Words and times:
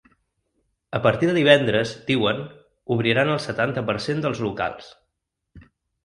A 0.99 0.99
partir 1.01 1.27
de 1.29 1.33
divendres, 1.37 1.91
diuen, 2.07 2.39
obriran 2.95 3.31
el 3.33 3.37
setanta 3.43 3.83
per 3.91 3.97
cent 4.07 4.23
dels 4.25 4.41
locals. 4.47 4.89